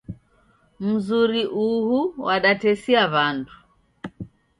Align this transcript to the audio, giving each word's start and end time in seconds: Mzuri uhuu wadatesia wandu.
Mzuri 0.85 1.41
uhuu 1.63 2.05
wadatesia 2.25 3.03
wandu. 3.13 3.53